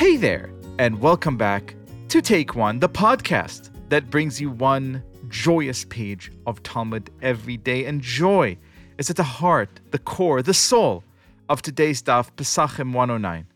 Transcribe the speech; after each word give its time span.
Hey 0.00 0.16
there, 0.16 0.50
and 0.78 0.98
welcome 0.98 1.36
back 1.36 1.74
to 2.08 2.22
Take 2.22 2.56
One, 2.56 2.78
the 2.78 2.88
podcast 2.88 3.68
that 3.90 4.08
brings 4.08 4.40
you 4.40 4.48
one 4.48 5.02
joyous 5.28 5.84
page 5.84 6.32
of 6.46 6.62
Talmud 6.62 7.10
every 7.20 7.58
day. 7.58 7.84
And 7.84 8.00
joy 8.00 8.56
is 8.96 9.10
at 9.10 9.16
the 9.16 9.22
heart, 9.22 9.68
the 9.90 9.98
core, 9.98 10.40
the 10.40 10.54
soul 10.54 11.04
of 11.50 11.60
today's 11.60 12.02
daf, 12.02 12.30
Pesachim 12.34 12.94
109. 12.94 13.46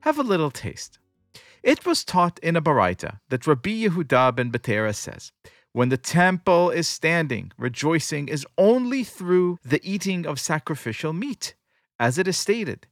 Have 0.00 0.18
a 0.18 0.22
little 0.22 0.50
taste. 0.50 0.98
It 1.62 1.84
was 1.84 2.02
taught 2.02 2.38
in 2.38 2.56
a 2.56 2.62
Baraita 2.62 3.18
that 3.28 3.46
Rabbi 3.46 3.84
Yehuda 3.84 4.34
ben 4.36 4.50
Betera 4.50 4.94
says, 4.94 5.32
when 5.74 5.90
the 5.90 5.98
temple 5.98 6.70
is 6.70 6.88
standing, 6.88 7.52
rejoicing 7.58 8.28
is 8.28 8.46
only 8.56 9.04
through 9.04 9.58
the 9.62 9.86
eating 9.86 10.26
of 10.26 10.40
sacrificial 10.40 11.12
meat, 11.12 11.54
as 12.00 12.16
it 12.16 12.26
is 12.26 12.38
stated. 12.38 12.86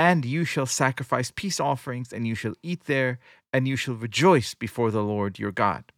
And 0.00 0.24
you 0.24 0.46
shall 0.46 0.64
sacrifice 0.64 1.30
peace 1.30 1.60
offerings, 1.60 2.10
and 2.10 2.26
you 2.26 2.34
shall 2.34 2.54
eat 2.62 2.84
there, 2.84 3.18
and 3.52 3.68
you 3.68 3.76
shall 3.76 3.92
rejoice 3.92 4.54
before 4.54 4.90
the 4.90 5.02
Lord 5.02 5.38
your 5.38 5.52
God. 5.52 5.92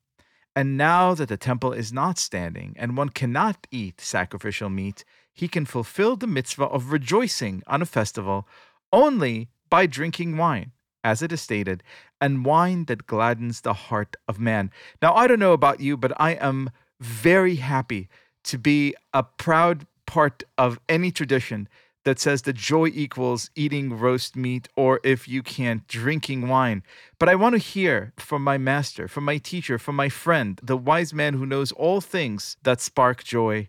And 0.56 0.76
now 0.76 1.14
that 1.14 1.28
the 1.28 1.36
temple 1.36 1.72
is 1.72 1.92
not 1.92 2.18
standing, 2.18 2.74
and 2.76 2.96
one 2.96 3.10
cannot 3.10 3.68
eat 3.70 4.00
sacrificial 4.00 4.68
meat, 4.68 5.04
he 5.32 5.46
can 5.46 5.66
fulfill 5.66 6.16
the 6.16 6.26
mitzvah 6.26 6.64
of 6.64 6.90
rejoicing 6.90 7.62
on 7.68 7.80
a 7.80 7.86
festival 7.86 8.48
only 8.92 9.50
by 9.70 9.86
drinking 9.86 10.36
wine 10.36 10.72
as 11.04 11.22
it 11.22 11.30
is 11.30 11.40
stated, 11.40 11.84
and 12.20 12.44
wine 12.44 12.86
that 12.86 13.06
gladdens 13.06 13.60
the 13.60 13.72
heart 13.86 14.16
of 14.26 14.40
man. 14.40 14.72
Now, 15.00 15.14
I 15.14 15.28
don't 15.28 15.38
know 15.38 15.52
about 15.52 15.78
you, 15.78 15.96
but 15.96 16.12
I 16.20 16.32
am 16.32 16.70
very 16.98 17.54
happy 17.54 18.08
to 18.50 18.58
be 18.58 18.96
a 19.14 19.22
proud 19.22 19.86
part 20.06 20.42
of 20.58 20.80
any 20.88 21.12
tradition 21.12 21.68
that 22.04 22.18
says 22.18 22.42
that 22.42 22.56
joy 22.56 22.88
equals 22.92 23.50
eating 23.54 23.98
roast 23.98 24.36
meat 24.36 24.68
or 24.76 25.00
if 25.04 25.28
you 25.28 25.42
can't 25.42 25.86
drinking 25.86 26.48
wine. 26.48 26.82
But 27.18 27.28
i 27.28 27.34
want 27.34 27.54
to 27.54 27.58
hear 27.58 28.12
from 28.16 28.42
my 28.42 28.58
master 28.58 29.08
from 29.08 29.24
my 29.24 29.38
teacher 29.38 29.78
from 29.78 29.96
my 29.96 30.08
friend 30.08 30.60
the 30.62 30.76
wise 30.76 31.12
man 31.14 31.34
who 31.34 31.46
knows 31.46 31.72
all 31.72 32.00
things 32.00 32.56
that 32.62 32.80
spark 32.80 33.24
joy. 33.24 33.68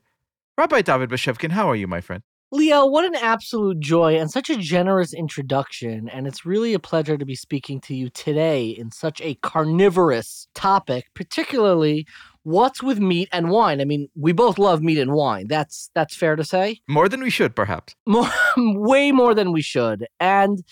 Rabbi 0.58 0.82
david 0.82 1.10
bashevkin 1.10 1.52
how 1.52 1.70
are 1.70 1.76
you 1.76 1.88
my 1.88 2.02
friend? 2.02 2.24
Liel, 2.54 2.92
what 2.92 3.04
an 3.04 3.16
absolute 3.16 3.80
joy 3.80 4.16
and 4.16 4.30
such 4.30 4.48
a 4.52 4.56
generous 4.56 5.12
introduction. 5.12 6.08
And 6.08 6.28
it's 6.28 6.46
really 6.46 6.76
a 6.76 6.80
pleasure 6.80 7.18
to 7.18 7.26
be 7.26 7.34
speaking 7.34 7.82
to 7.82 7.96
you 7.96 8.12
today 8.12 8.68
in 8.68 8.92
such 8.92 9.20
a 9.22 9.34
carnivorous 9.42 10.48
topic, 10.54 11.06
particularly 11.16 12.06
what's 12.44 12.84
with 12.84 13.00
meat 13.00 13.30
and 13.32 13.50
wine. 13.50 13.82
I 13.82 13.86
mean, 13.86 14.10
we 14.16 14.32
both 14.32 14.58
love 14.58 14.82
meat 14.82 15.00
and 15.00 15.12
wine. 15.12 15.48
That's 15.48 15.90
that's 15.96 16.16
fair 16.16 16.36
to 16.36 16.44
say. 16.44 16.82
More 16.88 17.10
than 17.10 17.22
we 17.22 17.30
should, 17.30 17.56
perhaps. 17.56 17.96
More 18.06 18.30
way 18.58 19.12
more 19.12 19.34
than 19.34 19.52
we 19.52 19.62
should. 19.62 20.08
And 20.20 20.64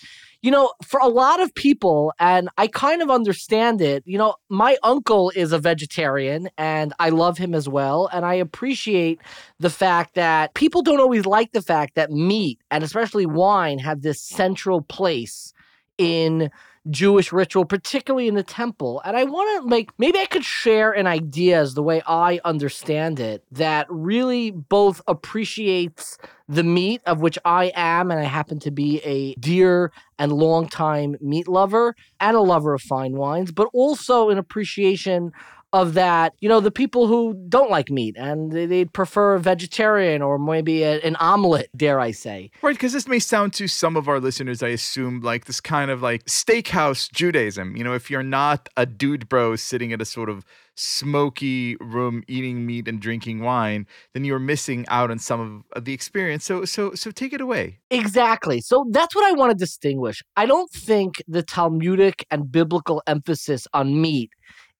you 0.42 0.50
know, 0.50 0.72
for 0.84 0.98
a 0.98 1.06
lot 1.06 1.40
of 1.40 1.54
people, 1.54 2.12
and 2.18 2.48
I 2.58 2.66
kind 2.66 3.00
of 3.00 3.10
understand 3.10 3.80
it, 3.80 4.02
you 4.04 4.18
know, 4.18 4.34
my 4.48 4.76
uncle 4.82 5.30
is 5.36 5.52
a 5.52 5.58
vegetarian 5.58 6.50
and 6.58 6.92
I 6.98 7.10
love 7.10 7.38
him 7.38 7.54
as 7.54 7.68
well. 7.68 8.08
And 8.12 8.24
I 8.24 8.34
appreciate 8.34 9.20
the 9.60 9.70
fact 9.70 10.16
that 10.16 10.54
people 10.54 10.82
don't 10.82 11.00
always 11.00 11.26
like 11.26 11.52
the 11.52 11.62
fact 11.62 11.94
that 11.94 12.10
meat 12.10 12.58
and 12.72 12.82
especially 12.82 13.24
wine 13.24 13.78
have 13.78 14.02
this 14.02 14.20
central 14.20 14.82
place 14.82 15.52
in 15.96 16.50
Jewish 16.90 17.32
ritual, 17.32 17.64
particularly 17.64 18.26
in 18.26 18.34
the 18.34 18.42
temple. 18.42 19.00
And 19.04 19.16
I 19.16 19.24
want 19.24 19.62
to 19.62 19.68
make 19.68 19.90
maybe 19.98 20.18
I 20.18 20.26
could 20.26 20.44
share 20.44 20.92
an 20.92 21.06
idea 21.06 21.60
as 21.60 21.74
the 21.74 21.82
way 21.82 22.02
I 22.06 22.40
understand 22.44 23.20
it 23.20 23.44
that 23.52 23.86
really 23.88 24.50
both 24.50 25.00
appreciates 25.06 26.18
the 26.48 26.64
meat, 26.64 27.00
of 27.06 27.20
which 27.20 27.38
I 27.44 27.72
am, 27.74 28.10
and 28.10 28.18
I 28.18 28.24
happen 28.24 28.58
to 28.60 28.70
be 28.70 29.00
a 29.04 29.34
dear 29.36 29.92
and 30.18 30.32
longtime 30.32 31.16
meat 31.20 31.48
lover 31.48 31.94
and 32.20 32.36
a 32.36 32.40
lover 32.40 32.74
of 32.74 32.82
fine 32.82 33.12
wines, 33.12 33.52
but 33.52 33.68
also 33.72 34.28
an 34.28 34.38
appreciation 34.38 35.32
of 35.72 35.94
that, 35.94 36.34
you 36.40 36.48
know, 36.48 36.60
the 36.60 36.70
people 36.70 37.06
who 37.06 37.34
don't 37.48 37.70
like 37.70 37.90
meat 37.90 38.16
and 38.18 38.52
they, 38.52 38.66
would 38.66 38.92
prefer 38.92 39.34
a 39.34 39.40
vegetarian 39.40 40.20
or 40.20 40.38
maybe 40.38 40.82
a, 40.82 41.00
an 41.00 41.16
omelet, 41.16 41.70
dare 41.76 42.00
I 42.00 42.10
say. 42.10 42.50
Right, 42.62 42.74
because 42.74 42.92
this 42.92 43.08
may 43.08 43.18
sound 43.18 43.54
to 43.54 43.66
some 43.66 43.96
of 43.96 44.08
our 44.08 44.20
listeners, 44.20 44.62
I 44.62 44.68
assume, 44.68 45.20
like 45.20 45.46
this 45.46 45.60
kind 45.60 45.90
of 45.90 46.02
like 46.02 46.24
steakhouse 46.24 47.10
Judaism. 47.10 47.76
You 47.76 47.84
know, 47.84 47.94
if 47.94 48.10
you're 48.10 48.22
not 48.22 48.68
a 48.76 48.86
dude 48.86 49.28
bro 49.28 49.56
sitting 49.56 49.92
at 49.92 50.00
a 50.00 50.04
sort 50.04 50.28
of 50.28 50.44
smoky 50.74 51.76
room 51.76 52.22
eating 52.28 52.66
meat 52.66 52.88
and 52.88 53.00
drinking 53.00 53.40
wine, 53.40 53.86
then 54.14 54.24
you're 54.24 54.38
missing 54.38 54.84
out 54.88 55.10
on 55.10 55.18
some 55.18 55.64
of 55.74 55.84
the 55.84 55.92
experience. 55.92 56.44
So 56.44 56.64
so 56.64 56.94
so 56.94 57.10
take 57.10 57.32
it 57.32 57.40
away. 57.40 57.78
Exactly. 57.90 58.60
So 58.60 58.86
that's 58.90 59.14
what 59.14 59.24
I 59.24 59.32
want 59.32 59.50
to 59.50 59.56
distinguish. 59.56 60.22
I 60.36 60.46
don't 60.46 60.70
think 60.70 61.22
the 61.28 61.42
Talmudic 61.42 62.26
and 62.30 62.50
biblical 62.50 63.02
emphasis 63.06 63.66
on 63.72 64.00
meat 64.00 64.30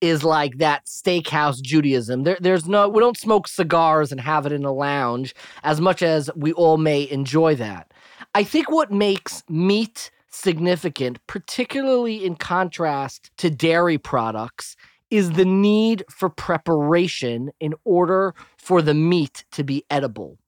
is 0.03 0.25
like 0.25 0.59
that 0.59 0.85
steakhouse 0.87 1.63
Judaism. 1.63 2.25
There, 2.25 2.37
there's 2.41 2.67
no, 2.67 2.89
we 2.89 3.01
don't 3.01 3.17
smoke 3.17 3.47
cigars 3.47 4.11
and 4.11 4.21
have 4.21 4.45
it 4.45 4.53
in 4.53 4.65
a 4.65 4.73
lounge 4.73 5.35
as 5.63 5.81
much 5.81 6.03
as 6.03 6.29
we 6.35 6.53
all 6.53 6.77
may 6.77 7.09
enjoy 7.09 7.55
that. 7.55 7.95
I 8.35 8.43
think 8.43 8.71
what 8.71 8.91
makes 8.91 9.45
meat 9.49 10.11
significant, 10.29 11.25
particularly 11.29 12.27
in 12.27 12.35
contrast 12.35 13.31
to 13.37 13.49
dairy 13.49 13.97
products, 13.97 14.77
is 15.11 15.33
the 15.33 15.45
need 15.45 16.05
for 16.11 16.29
preparation 16.29 17.51
in 17.61 17.75
order 17.85 18.35
for 18.57 18.83
the 18.83 18.95
meat 18.95 19.45
to 19.53 19.63
be 19.63 19.85
edible. 19.89 20.39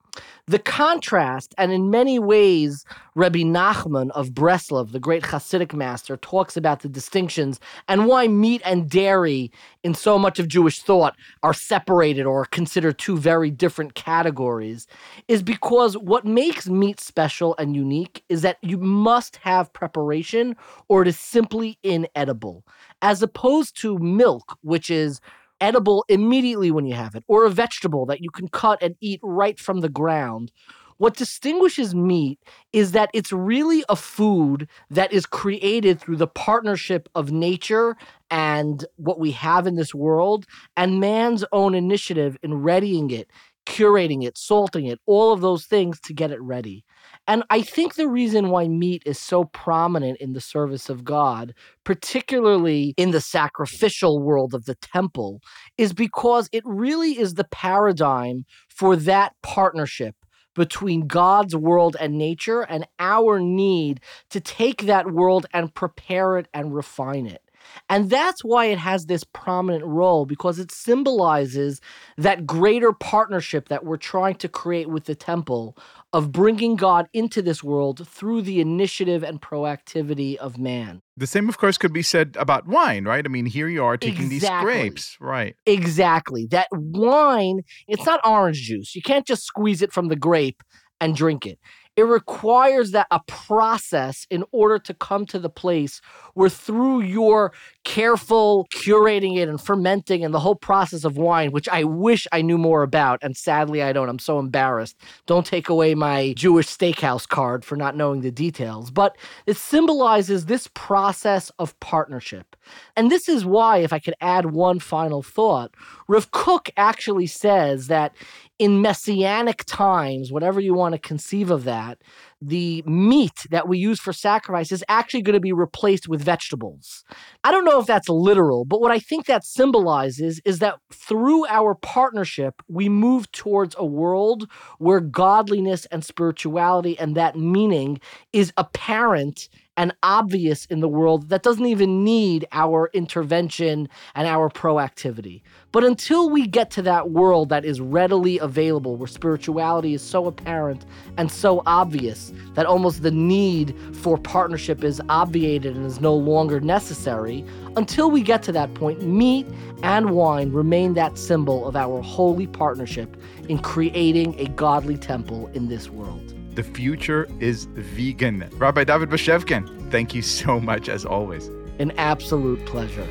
The 0.47 0.59
contrast, 0.59 1.55
and 1.56 1.72
in 1.72 1.88
many 1.88 2.19
ways, 2.19 2.84
Rebbe 3.15 3.38
Nachman 3.38 4.10
of 4.10 4.32
Breslov, 4.32 4.93
the 4.93 5.00
great 5.00 5.22
Hasidic 5.22 5.72
master, 5.72 6.19
talks 6.19 6.55
about 6.55 6.81
the 6.81 6.88
distinctions 6.91 7.60
and 7.88 8.06
why 8.06 8.28
meat 8.28 8.60
and 8.62 8.91
dairy, 8.91 9.50
in 9.82 9.94
so 9.94 10.19
much 10.19 10.38
of 10.38 10.49
Jewish 10.49 10.82
thought, 10.82 11.16
are 11.43 11.55
separated 11.55 12.27
or 12.27 12.44
considered 12.44 12.99
two 12.99 13.16
very 13.16 13.50
different 13.50 13.94
categories, 13.94 14.87
is 15.28 15.43
because 15.43 15.97
what 15.97 16.27
makes 16.27 16.69
meat 16.69 17.00
special 17.00 17.55
and 17.59 17.75
unique 17.75 18.22
is 18.28 18.43
that 18.43 18.59
you 18.61 18.76
must 18.76 19.37
have 19.37 19.72
preparation 19.72 20.56
or 20.88 21.00
it 21.00 21.09
is 21.09 21.19
simply 21.19 21.78
inedible, 21.82 22.66
as 23.00 23.22
opposed 23.22 23.81
to 23.81 23.99
milk, 23.99 24.59
which 24.61 24.91
is 24.91 25.22
edible 25.64 26.04
immediately 26.08 26.70
when 26.70 26.84
you 26.84 26.94
have 26.94 27.14
it, 27.14 27.25
or 27.26 27.47
a 27.47 27.50
vegetable 27.50 28.04
that 28.06 28.20
you 28.20 28.30
can 28.30 28.48
cut 28.48 28.82
and 28.82 28.94
eat 29.00 29.20
right 29.22 29.58
from 29.58 29.80
the 29.80 29.88
ground. 29.88 30.52
What 30.98 31.16
distinguishes 31.16 31.94
meat 31.94 32.38
is 32.72 32.92
that 32.92 33.10
it's 33.12 33.32
really 33.32 33.82
a 33.88 33.97
food 33.97 34.69
that 34.91 35.12
is 35.12 35.26
created 35.26 36.00
through 36.00 36.16
the 36.16 36.28
partnership 36.28 37.08
of 37.14 37.32
nature 37.32 37.97
and 38.30 38.84
what 38.97 39.19
we 39.19 39.32
have 39.32 39.66
in 39.66 39.75
this 39.75 39.94
world 39.94 40.47
and 40.76 41.00
man's 41.00 41.44
own 41.50 41.75
initiative 41.75 42.36
in 42.42 42.62
readying 42.62 43.10
it, 43.10 43.28
curating 43.66 44.25
it, 44.25 44.36
salting 44.36 44.86
it, 44.86 45.00
all 45.06 45.32
of 45.32 45.41
those 45.41 45.66
things 45.66 46.00
to 46.00 46.12
get 46.12 46.30
it 46.30 46.41
ready. 46.41 46.84
And 47.26 47.42
I 47.50 47.62
think 47.62 47.94
the 47.94 48.08
reason 48.08 48.50
why 48.50 48.69
meat 48.69 49.02
is 49.06 49.19
so 49.19 49.44
prominent 49.44 50.19
in 50.20 50.32
the 50.32 50.41
service 50.41 50.88
of 50.91 51.04
God, 51.04 51.54
particularly 51.84 52.94
in 52.97 53.10
the 53.10 53.20
sacrificial 53.20 54.22
world 54.22 54.54
of 54.54 54.64
the 54.66 54.75
temple, 54.76 55.41
is 55.78 55.92
because 55.92 56.48
it 56.52 56.62
really 56.66 57.19
is 57.19 57.34
the 57.34 57.44
paradigm 57.44 58.44
for 58.69 58.97
that 58.97 59.32
partnership 59.42 60.14
between 60.54 61.06
God's 61.06 61.56
world 61.56 61.96
and 61.98 62.16
nature 62.16 62.62
and 62.62 62.86
our 62.98 63.41
need 63.41 64.00
to 64.31 64.41
take 64.41 64.82
that 64.82 65.10
world 65.10 65.46
and 65.52 65.75
prepare 65.75 66.38
it 66.38 66.48
and 66.54 66.75
refine 66.75 67.26
it. 67.26 67.44
And 67.88 68.10
that's 68.10 68.42
why 68.42 68.66
it 68.66 68.78
has 68.78 69.06
this 69.06 69.25
prominent 69.25 69.84
role 69.84 70.26
because 70.26 70.58
it 70.58 70.72
symbolizes 70.72 71.81
that 72.16 72.46
greater 72.46 72.93
partnership 72.93 73.69
that 73.69 73.84
we're 73.84 73.96
trying 73.96 74.37
to 74.37 74.49
create 74.49 74.88
with 74.88 75.05
the 75.05 75.14
temple 75.14 75.76
of 76.12 76.31
bringing 76.31 76.76
God 76.76 77.08
into 77.12 77.43
this 77.43 77.62
world 77.62 78.06
through 78.08 78.43
the 78.43 78.61
initiative 78.61 79.22
and 79.22 79.40
proactivity 79.40 80.37
of 80.37 80.58
man. 80.58 81.02
The 81.16 81.26
same, 81.26 81.49
of 81.49 81.58
course, 81.58 81.78
could 81.78 81.93
be 81.93 82.02
said 82.02 82.37
about 82.38 82.66
wine, 82.66 83.05
right? 83.05 83.25
I 83.25 83.28
mean, 83.28 83.46
here 83.46 83.69
you 83.69 83.84
are 83.84 83.96
taking 83.96 84.31
exactly. 84.31 84.72
these 84.72 84.81
grapes, 84.82 85.17
right? 85.20 85.56
Exactly. 85.67 86.46
That 86.50 86.69
wine, 86.72 87.60
it's 87.88 88.06
not 88.06 88.20
orange 88.25 88.62
juice. 88.62 88.94
You 88.94 89.02
can't 89.02 89.26
just 89.26 89.44
squeeze 89.44 89.82
it 89.82 89.93
from 89.93 90.08
the 90.08 90.17
grape 90.17 90.62
and 91.00 91.17
drink 91.17 91.46
it. 91.46 91.58
It 91.96 92.02
requires 92.02 92.91
that 92.91 93.06
a 93.11 93.20
process 93.26 94.26
in 94.31 94.44
order 94.50 94.79
to 94.81 94.94
come 94.94 95.26
to 95.26 95.38
the 95.38 95.49
place 95.49 96.00
where 96.35 96.49
through 96.49 97.02
your 97.02 97.52
careful 97.85 98.67
curating 98.73 99.37
it 99.37 99.49
and 99.49 99.61
fermenting 99.61 100.25
and 100.25 100.35
the 100.35 100.41
whole 100.41 100.56
process 100.56 101.05
of 101.05 101.17
wine, 101.17 101.52
which 101.52 101.69
I 101.69 101.85
wish 101.85 102.26
I 102.32 102.43
knew 102.43 102.58
more 102.58 102.82
about, 102.82 103.20
and 103.23 103.37
sadly 103.37 103.82
I 103.82 103.93
don't. 103.93 104.08
I'm 104.08 104.19
so 104.19 104.38
embarrassed. 104.38 104.96
Don't 105.26 105.46
take 105.46 105.69
away 105.69 105.94
my 105.94 106.32
Jewish 106.37 106.67
steakhouse 106.67 107.29
card 107.29 107.64
for 107.64 107.76
not 107.76 107.96
knowing 107.96 108.23
the 108.23 108.31
details. 108.31 108.91
But 108.91 109.17
it 109.46 109.56
symbolizes 109.56 110.46
this 110.46 110.69
process 110.75 111.50
of 111.58 111.79
partnership. 111.81 112.56
And 112.96 113.11
this 113.11 113.29
is 113.29 113.44
why, 113.44 113.79
if 113.79 113.93
I 113.93 113.99
could 113.99 114.14
add 114.20 114.46
one 114.46 114.81
final 114.81 115.23
thought, 115.23 115.75
Rav 116.08 116.31
Kook 116.31 116.70
actually 116.76 117.26
says 117.26 117.87
that 117.88 118.14
in 118.59 118.81
messianic 118.83 119.65
times, 119.65 120.31
whatever 120.31 120.61
you 120.61 120.75
want 120.75 120.95
to 120.95 120.99
conceive 120.99 121.51
of 121.51 121.65
that, 121.65 121.99
the 122.46 122.82
meat 122.87 123.46
that 123.50 123.69
we 123.69 123.79
use 123.79 124.00
for 124.00 124.12
sacrifice 124.12 124.70
is 124.70 124.85
actually 124.88 125.23
going 125.23 125.35
to 125.35 125.41
be 125.41 125.52
replaced 125.52 126.08
with 126.08 126.23
vegetables. 126.23 127.05
I 127.43 127.50
don't 127.50 127.64
know 127.64 127.81
if 127.81 127.87
that's 127.87 128.08
literal, 128.08 128.64
but 128.64 128.81
what 128.81 128.91
I 128.91 128.99
think 128.99 129.26
that 129.26 129.44
symbolizes 129.44 130.41
is 130.44 130.58
that 130.58 130.79
through 130.93 131.46
our 131.46 131.75
partnership, 131.75 132.62
we 132.69 132.88
move 132.88 133.31
towards 133.32 133.75
a 133.79 133.87
world 133.87 134.49
where 134.79 135.00
godliness 135.00 135.87
and 135.87 136.05
spirituality 136.05 136.99
and 136.99 137.17
that 137.17 137.37
meaning 137.37 138.00
is 138.32 138.52
apparent 138.56 139.49
and 139.76 139.93
obvious 140.02 140.67
in 140.67 140.81
the 140.81 140.88
world 140.88 141.29
that 141.31 141.43
doesn't 141.43 141.67
even 141.67 142.05
need 142.05 142.46
our 142.52 142.91
intervention 142.93 143.88
and 144.14 144.26
our 144.26 144.49
proactivity. 144.49 145.43
But 145.73 145.85
until 145.85 146.31
we 146.31 146.46
get 146.46 146.70
to 146.73 146.82
that 146.82 147.11
world 147.11 147.49
that 147.49 147.64
is 147.64 147.81
readily 147.81 148.38
available, 148.38 148.96
where 148.96 149.08
spirituality 149.08 149.94
is 149.94 150.02
so 150.02 150.26
apparent 150.26 150.87
and 151.17 151.31
so 151.31 151.62
obvious 151.67 152.32
that 152.54 152.66
almost 152.66 153.02
the 153.02 153.10
need 153.10 153.76
for 153.92 154.16
partnership 154.19 154.84
is 154.84 155.00
obviated 155.08 155.76
and 155.76 155.86
is 155.86 156.00
no 156.00 156.14
longer 156.14 156.60
necessary, 156.60 157.44
until 157.76 158.10
we 158.10 158.22
get 158.22 158.42
to 158.44 158.52
that 158.52 158.75
point, 158.75 159.02
meat 159.02 159.46
and 159.82 160.10
wine 160.10 160.52
remain 160.52 160.94
that 160.94 161.19
symbol 161.19 161.66
of 161.66 161.76
our 161.76 162.00
holy 162.00 162.46
partnership 162.46 163.16
in 163.48 163.58
creating 163.58 164.38
a 164.38 164.46
godly 164.46 164.96
temple 164.96 165.48
in 165.54 165.69
this 165.69 165.90
world. 165.90 166.34
The 166.54 166.62
future 166.62 167.28
is 167.40 167.64
vegan. 167.75 168.48
Rabbi 168.56 168.84
David 168.84 169.10
Bashevkin, 169.10 169.90
thank 169.90 170.14
you 170.14 170.22
so 170.22 170.60
much 170.60 170.88
as 170.88 171.04
always. 171.04 171.48
An 171.81 171.90
absolute 171.92 172.64
pleasure. 172.64 173.06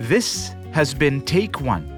This 0.00 0.54
has 0.72 0.94
been 0.94 1.20
Take 1.22 1.60
One, 1.60 1.97